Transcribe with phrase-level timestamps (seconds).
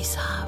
[0.00, 0.39] にさ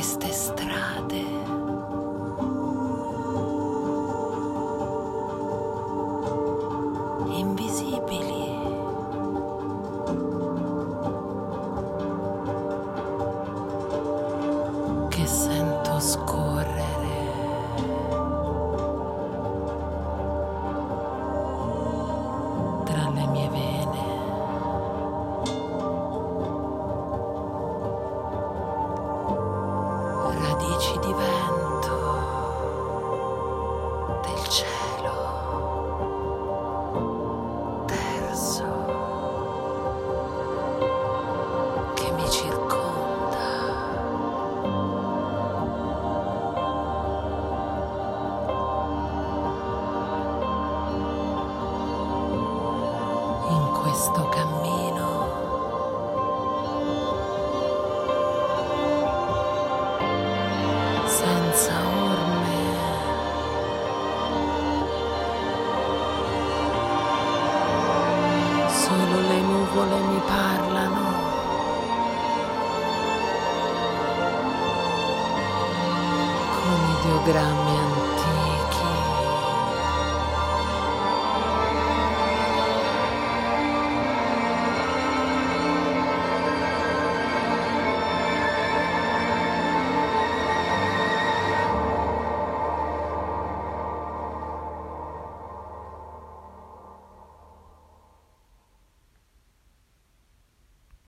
[0.00, 1.39] queste strade.
[54.00, 55.08] questo cammino.
[61.04, 61.72] Senza
[62.08, 62.58] orme.
[68.68, 71.02] Solo le nuvole mi parlano.
[76.54, 77.69] Con ideogrammi.